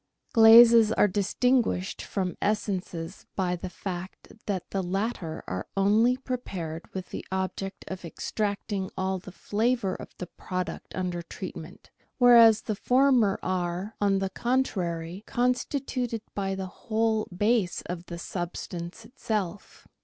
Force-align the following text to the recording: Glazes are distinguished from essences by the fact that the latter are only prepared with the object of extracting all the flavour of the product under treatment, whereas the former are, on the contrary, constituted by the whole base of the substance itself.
Glazes 0.33 0.91
are 0.91 1.07
distinguished 1.07 2.01
from 2.01 2.35
essences 2.41 3.27
by 3.35 3.55
the 3.55 3.69
fact 3.69 4.33
that 4.47 4.71
the 4.71 4.81
latter 4.81 5.43
are 5.47 5.67
only 5.77 6.17
prepared 6.17 6.91
with 6.91 7.11
the 7.11 7.23
object 7.31 7.85
of 7.87 8.03
extracting 8.03 8.89
all 8.97 9.19
the 9.19 9.31
flavour 9.31 9.93
of 9.93 10.09
the 10.17 10.25
product 10.25 10.95
under 10.95 11.21
treatment, 11.21 11.91
whereas 12.17 12.61
the 12.61 12.73
former 12.75 13.37
are, 13.43 13.93
on 14.01 14.17
the 14.17 14.31
contrary, 14.31 15.23
constituted 15.27 16.23
by 16.33 16.55
the 16.55 16.65
whole 16.89 17.25
base 17.27 17.83
of 17.83 18.07
the 18.07 18.17
substance 18.17 19.05
itself. 19.05 19.87